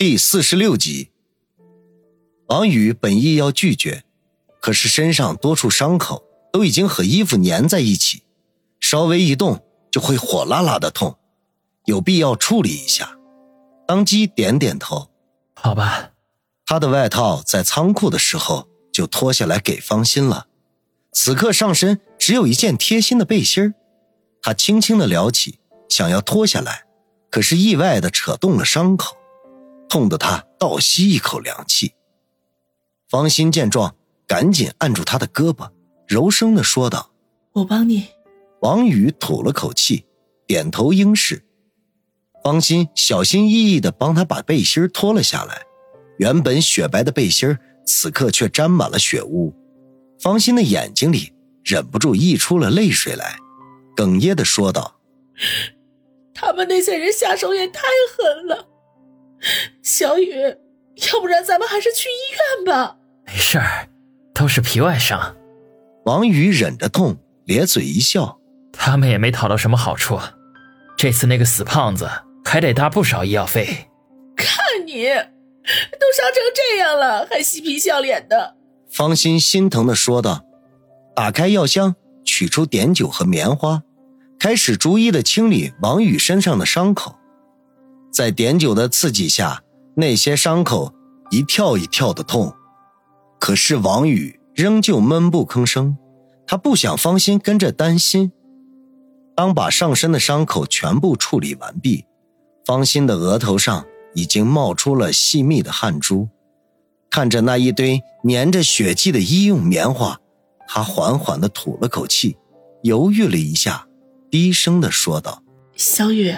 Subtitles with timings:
[0.00, 1.10] 第四十六集，
[2.46, 4.02] 王宇本意要拒绝，
[4.58, 8.22] 可是身上多处伤口都已经和衣服粘在一起，
[8.80, 11.18] 稍微一动就会火辣辣的痛，
[11.84, 13.18] 有必要处理一下。
[13.86, 15.10] 当即点点头，
[15.54, 16.12] 好吧。
[16.64, 20.46] 他的外套在仓库的时候就脱下来给方心了，
[21.12, 23.74] 此刻上身只有一件贴心的背心儿
[24.40, 25.58] 他轻轻的撩起，
[25.90, 26.84] 想要脱下来，
[27.30, 29.19] 可是意外的扯动了伤口。
[29.90, 31.92] 痛得他倒吸一口凉气。
[33.10, 33.96] 方心见状，
[34.26, 35.68] 赶紧按住他的胳膊，
[36.06, 37.10] 柔声的说道
[37.52, 38.06] ：“我帮你。”
[38.62, 40.06] 王宇吐了口气，
[40.46, 41.44] 点头应是。
[42.42, 45.62] 方心小心翼翼的帮他把背心脱了下来，
[46.18, 49.54] 原本雪白的背心此刻却沾满了血污。
[50.20, 51.32] 方心的眼睛里
[51.64, 53.38] 忍不住溢出了泪水来，
[53.96, 55.00] 哽咽的说道
[56.32, 57.82] ：“他们那些人下手也太
[58.16, 58.68] 狠了。”
[59.82, 60.34] 小雨，
[61.12, 62.96] 要不然咱们还是去医院吧。
[63.26, 63.88] 没事儿，
[64.34, 65.36] 都是皮外伤。
[66.04, 68.38] 王宇忍着痛，咧嘴一笑。
[68.72, 70.18] 他们也没讨到什么好处，
[70.96, 72.08] 这次那个死胖子
[72.44, 73.88] 还得搭不少医药费。
[74.36, 78.56] 看你，都伤成这样了，还嬉皮笑脸的。
[78.90, 80.44] 方心心疼的说道，
[81.14, 81.94] 打开药箱，
[82.24, 83.82] 取出碘酒和棉花，
[84.38, 87.16] 开始逐一的清理王宇身上的伤口。
[88.20, 89.62] 在碘酒的刺激下，
[89.94, 90.92] 那些伤口
[91.30, 92.54] 一跳一跳的痛，
[93.38, 95.96] 可是王宇仍旧闷不吭声。
[96.46, 98.30] 他不想方心跟着担心。
[99.34, 102.04] 当把上身的伤口全部处理完毕，
[102.66, 106.28] 方心的额头上已经冒出了细密的汗珠。
[107.08, 110.20] 看着那一堆粘着血迹的医用棉花，
[110.68, 112.36] 他缓缓地吐了口气，
[112.82, 113.86] 犹豫了一下，
[114.30, 115.42] 低声地说道
[115.74, 116.34] ：“小雨。”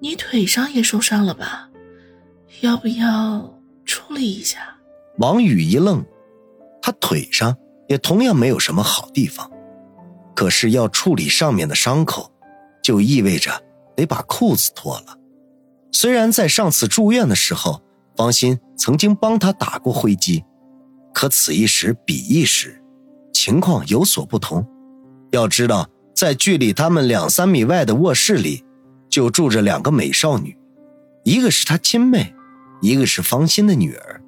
[0.00, 1.70] 你腿上也受伤了吧？
[2.60, 4.76] 要不要处理一下？
[5.18, 6.04] 王宇一愣，
[6.82, 7.56] 他腿上
[7.88, 9.50] 也同样没有什么好地方，
[10.34, 12.30] 可是要处理上面的伤口，
[12.82, 13.50] 就意味着
[13.94, 15.18] 得把裤子脱了。
[15.92, 17.82] 虽然在上次住院的时候，
[18.14, 20.44] 方心曾经帮他打过灰机，
[21.14, 22.82] 可此一时彼一时，
[23.32, 24.66] 情况有所不同。
[25.32, 28.62] 要知道，在距离他们两三米外的卧室里。
[29.16, 30.54] 就住着两个美少女，
[31.24, 32.34] 一个是他亲妹，
[32.82, 34.20] 一个是方心的女儿。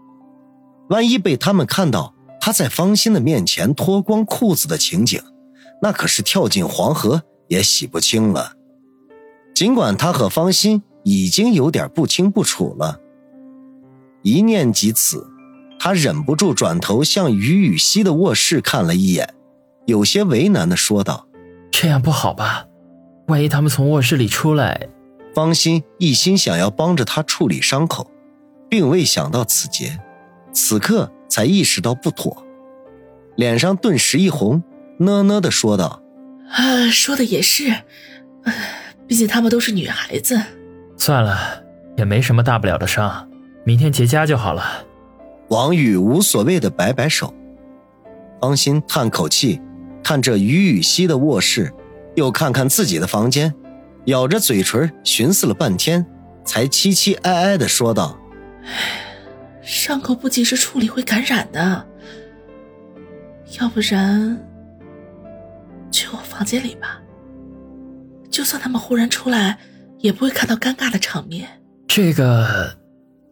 [0.88, 5.20] 万一被他们看到他在方心的面前脱光裤子的情景，
[5.82, 8.54] 那可是跳进黄河也洗不清了。
[9.54, 12.98] 尽管他和方心已经有点不清不楚了，
[14.22, 15.26] 一念及此，
[15.78, 19.34] 他忍不住转头向于雨溪的卧室看了一眼，
[19.84, 21.28] 有些为难的说道
[21.70, 22.64] ：“这样不好吧？”
[23.28, 24.88] 万一他们从卧室里出来，
[25.34, 28.10] 方心一心想要帮着他处理伤口，
[28.68, 29.98] 并未想到此劫，
[30.52, 32.44] 此刻才意识到不妥，
[33.36, 34.62] 脸上顿时一红，
[34.98, 36.02] 呢呢的说道
[36.50, 37.82] ：“啊，说的也是，
[39.06, 40.40] 毕竟他们都是女孩子。
[40.96, 41.62] 算了，
[41.98, 43.28] 也没什么大不了的伤，
[43.62, 44.84] 明天结痂就好了。”
[45.48, 47.32] 王宇无所谓的摆摆手，
[48.40, 49.60] 方心叹口气，
[50.02, 51.72] 看着于雨溪的卧室。
[52.18, 53.54] 又看看自己的房间，
[54.06, 56.04] 咬着嘴唇寻思了半天，
[56.44, 58.18] 才凄凄哀哀的说道
[59.62, 61.86] ：“伤口不及时处理会感染的，
[63.60, 64.36] 要不然
[65.90, 67.00] 去我房间里吧。
[68.28, 69.58] 就算他们忽然出来，
[69.98, 71.48] 也不会看到尴尬的场面。”
[71.86, 72.78] 这个，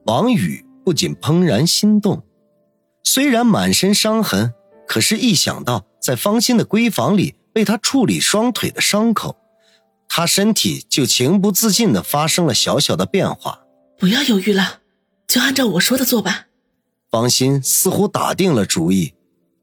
[0.05, 2.23] 王宇不仅怦然心动，
[3.03, 4.55] 虽然满身伤痕，
[4.87, 7.35] 可是一想到在方心的闺房里。
[7.56, 9.39] 被他处理双腿的伤口，
[10.11, 13.61] 他身体就情不自禁的发生了小小的变化。
[13.99, 14.81] 不要犹豫了，
[15.27, 16.49] 就按照我说的做吧。
[17.11, 19.15] 方心似乎打定了主意，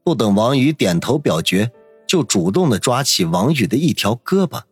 [0.02, 1.70] 不等王宇点头表决，
[2.04, 4.62] 就主动的抓起王宇的一条胳膊，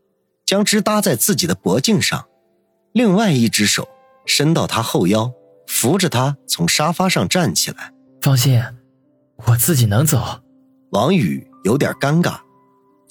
[0.45, 2.27] 将之搭在自己的脖颈上，
[2.93, 3.87] 另外一只手
[4.27, 5.31] 伸到他后腰，
[5.69, 7.93] 扶着他从沙发上站起来。
[8.21, 8.61] 放心，
[9.47, 10.41] 我自己能走。
[10.91, 12.41] 王宇有点尴尬。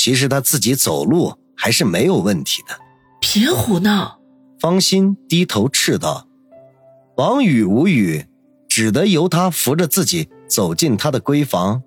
[0.03, 2.75] 其实他自己走路还是没有问题的。
[3.19, 4.19] 别胡闹！
[4.59, 6.27] 方心低头斥道。
[7.18, 8.25] 王宇无语，
[8.68, 11.83] 只得由他扶着自己走进他的闺房。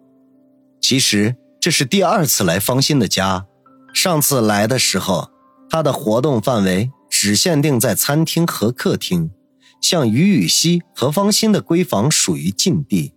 [0.81, 3.47] 其实这是第二次来方心的家，
[3.93, 5.31] 上次来的时候，
[5.69, 9.33] 他的活动范围只限定在餐厅和客厅，
[9.81, 13.13] 像于雨溪和方心的闺房属于禁地，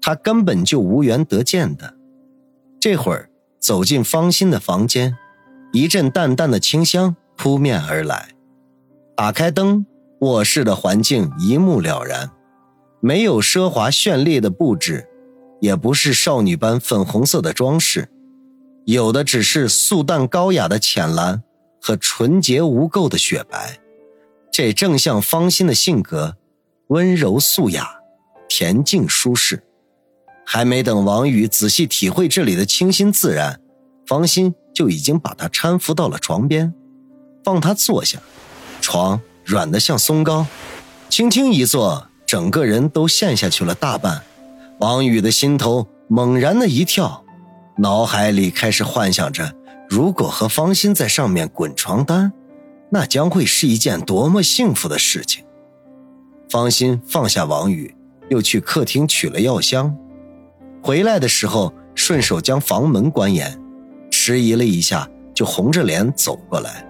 [0.00, 1.98] 他根本就无缘得见的。
[2.80, 3.28] 这会儿。
[3.58, 5.16] 走进方心的房间，
[5.72, 8.30] 一阵淡淡的清香扑面而来。
[9.16, 9.84] 打开灯，
[10.20, 12.30] 卧室的环境一目了然，
[13.00, 15.08] 没有奢华绚丽的布置，
[15.60, 18.08] 也不是少女般粉红色的装饰，
[18.86, 21.42] 有的只是素淡高雅的浅蓝
[21.80, 23.78] 和纯洁无垢的雪白。
[24.52, 26.36] 这正像方心的性格，
[26.88, 27.88] 温柔素雅，
[28.48, 29.62] 恬静舒适。
[30.50, 33.60] 还没等王宇仔细体会这里的清新自然，
[34.06, 36.72] 方心就已经把他搀扶到了床边，
[37.44, 38.18] 放他坐下。
[38.80, 40.46] 床软得像松糕，
[41.10, 44.22] 轻轻一坐，整个人都陷下去了大半。
[44.80, 47.26] 王宇的心头猛然的一跳，
[47.76, 49.52] 脑海里开始幻想着，
[49.86, 52.32] 如果和方心在上面滚床单，
[52.90, 55.44] 那将会是一件多么幸福的事情。
[56.48, 57.94] 方心放下王宇，
[58.30, 59.94] 又去客厅取了药箱。
[60.82, 63.58] 回来的时候，顺手将房门关严，
[64.10, 66.86] 迟疑了一下，就红着脸走过来，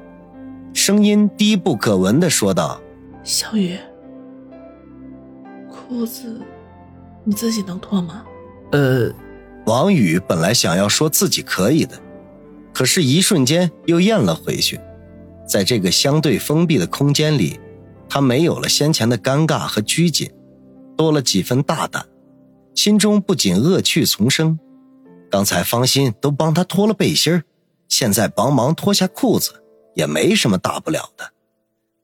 [0.72, 2.80] 声音低不可闻的说道
[3.24, 3.76] ：“小雨，
[5.70, 6.40] 裤子
[7.24, 8.24] 你自己能脱吗？”
[8.72, 9.10] 呃，
[9.66, 11.98] 王宇本来想要说自己可以的，
[12.72, 14.78] 可是，一瞬间又咽了回去。
[15.48, 17.58] 在这个相对封闭的空间里，
[18.08, 20.30] 他没有了先前的尴尬和拘谨，
[20.96, 22.04] 多了几分大胆。
[22.78, 24.56] 心中不仅恶趣丛生，
[25.28, 27.42] 刚才方心都帮他脱了背心
[27.88, 29.64] 现在帮忙脱下裤子
[29.96, 31.32] 也没什么大不了的。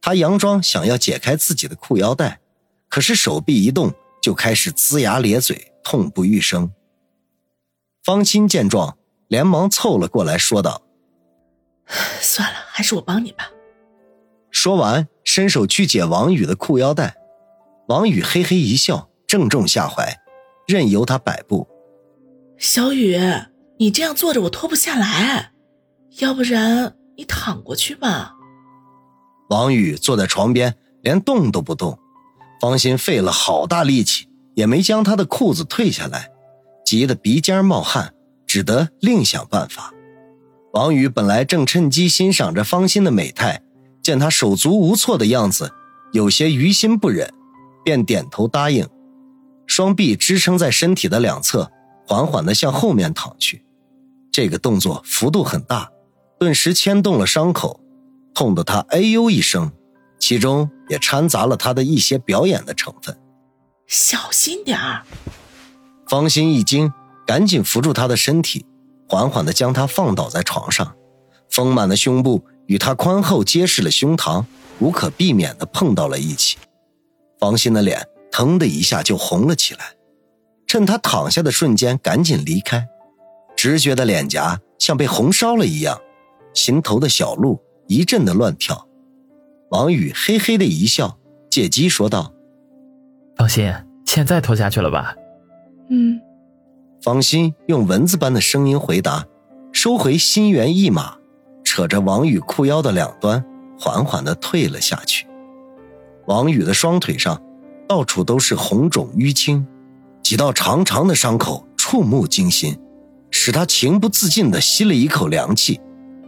[0.01, 2.41] 他佯装想要解开自己的裤腰带，
[2.89, 6.73] 可是手臂一动就开始龇牙咧嘴，痛不欲生。
[8.03, 8.99] 方心见状，
[9.29, 10.83] 连忙凑了过来，说道
[12.21, 13.49] ：“算了，还是我帮你吧。”
[14.51, 17.15] 说完，伸手去解王宇的裤腰带。
[17.87, 20.21] 王宇嘿嘿一笑，正中下怀。
[20.67, 21.69] 任由他摆布，
[22.57, 23.19] 小雨，
[23.79, 25.53] 你这样坐着我脱不下来，
[26.19, 28.35] 要不然你躺过去吧。
[29.51, 31.99] 王宇坐在床边，连动都不动。
[32.61, 36.31] 方心费了好大力气，也没将他的裤子退下来，
[36.87, 38.15] 急得鼻尖冒汗，
[38.47, 39.93] 只得另想办法。
[40.73, 43.63] 王宇本来正趁机欣赏着方心的美态，
[44.03, 45.71] 见他手足无措的样子，
[46.13, 47.31] 有些于心不忍，
[47.85, 48.89] 便点头答应。
[49.75, 51.69] 双臂支撑在身体的两侧，
[52.07, 53.65] 缓缓地向后面躺去。
[54.31, 55.91] 这个动作幅度很大，
[56.39, 57.81] 顿时牵动了伤口，
[58.33, 59.73] 痛得他哎呦一声，
[60.21, 63.19] 其中也掺杂了他的一些表演的成分。
[63.89, 65.03] 小心点儿！
[66.07, 66.93] 方心一惊，
[67.27, 68.65] 赶紧扶住他的身体，
[69.09, 70.95] 缓缓地将他放倒在床上。
[71.51, 74.45] 丰满的胸部与他宽厚结实的胸膛
[74.79, 76.59] 无可避免地碰到了一起。
[77.41, 78.07] 方心的脸。
[78.35, 79.95] 腾的一下就红了起来，
[80.67, 82.89] 趁他躺下的瞬间赶紧离开，
[83.55, 86.01] 直觉的脸颊像被红烧了一样，
[86.53, 88.89] 心头的小鹿一阵的乱跳。
[89.71, 91.17] 王宇嘿嘿的一笑，
[91.49, 92.35] 借机说道
[93.39, 93.73] ：“放心，
[94.05, 95.15] 现在脱下去了吧
[95.89, 96.21] ？”“嗯。”
[97.01, 99.25] 方心用蚊子般的声音回答，
[99.73, 101.19] 收回心猿意马，
[101.63, 103.45] 扯着王宇裤腰的两端，
[103.79, 105.25] 缓缓的退了下去。
[106.27, 107.41] 王宇的双腿上。
[107.87, 109.67] 到处都是红肿淤青，
[110.23, 112.79] 几道长长的伤口触目惊心，
[113.31, 115.81] 使他情不自禁地吸了一口凉气，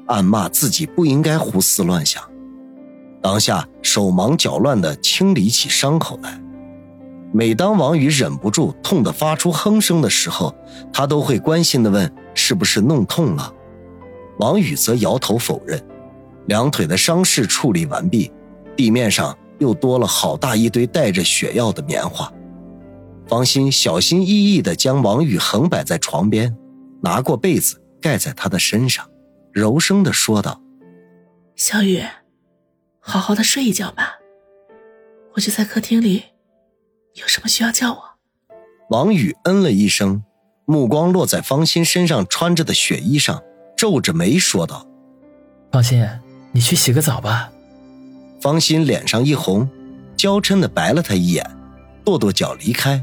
[0.06, 2.22] 暗骂自己不应该胡思乱想。
[3.22, 6.40] 当下手忙脚乱地清理起伤口来。
[7.32, 10.54] 每当王宇忍不住痛得发出哼声的时候，
[10.92, 13.52] 他都会关心地问：“是不是弄痛了？”
[14.38, 15.82] 王宇则摇头否认。
[16.46, 18.30] 两腿的伤势处理完毕，
[18.76, 19.36] 地面上。
[19.58, 22.32] 又多了好大一堆带着血药的棉花，
[23.26, 26.56] 方心小心翼翼地将王宇横摆在床边，
[27.02, 29.08] 拿过被子盖在他的身上，
[29.52, 30.60] 柔声地说道
[31.56, 32.02] ：“小雨，
[33.00, 34.18] 好好的睡一觉吧，
[35.34, 36.22] 我就在客厅里，
[37.14, 38.02] 有什么需要叫我。”
[38.90, 40.22] 王宇嗯了一声，
[40.64, 43.42] 目光落在方心身上穿着的雪衣上，
[43.76, 44.86] 皱着眉说道
[45.72, 46.06] ：“方心，
[46.52, 47.50] 你去洗个澡吧。”
[48.40, 49.68] 方心脸上一红，
[50.16, 51.44] 娇嗔的白了他一眼，
[52.04, 53.02] 跺跺脚离开。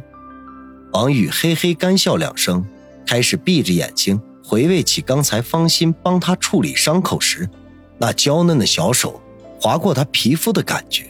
[0.93, 2.63] 王宇嘿嘿干笑两声，
[3.05, 7.49] 开始闭着眼睛回味起刚才方心帮他处理伤口时，
[7.97, 9.21] 那娇嫩的小手
[9.59, 11.05] 划过他皮肤的感觉。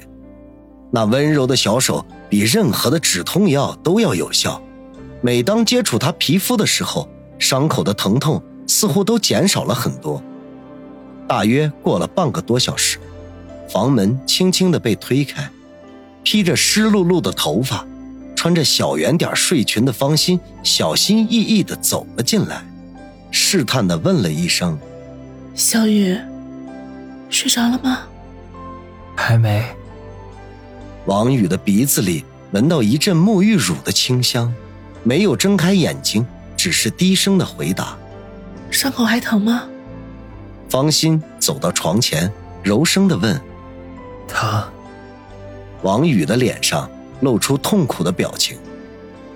[0.90, 4.62] 那温柔的小手比任何的止痛药都要有效。
[5.22, 10.22] 每当接触他皮肤的时候，伤口的疼痛似乎都减少了很多。
[11.28, 13.00] 大约过了半个多小时。
[13.70, 15.50] 房门轻轻的被推开，
[16.24, 17.86] 披着湿漉漉的头发、
[18.36, 22.64] 穿着小圆点睡裙的方心小心翼翼的走了进来，
[23.32, 24.78] 试探的问了一声
[25.56, 26.18] ：“小雨，
[27.30, 28.02] 睡着了吗
[29.16, 29.66] ？”“还没。”
[31.06, 34.54] 王宇的鼻子里闻到一阵沐浴乳的清香，
[35.04, 37.98] 没有睁开眼睛，只是低声的回答
[38.72, 39.64] ：“伤口还疼吗？”
[40.70, 42.32] 方心走到床前，
[42.64, 43.40] 柔声的问
[44.28, 44.68] ：“他。”
[45.84, 46.90] 王宇的脸上
[47.22, 48.58] 露出痛苦的表情，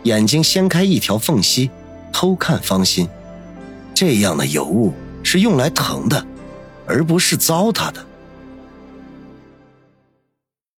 [0.03, 1.69] 眼睛掀开一条缝隙，
[2.11, 3.07] 偷看方心。
[3.93, 6.25] 这样的尤物是用来疼的，
[6.85, 8.05] 而不是糟蹋的。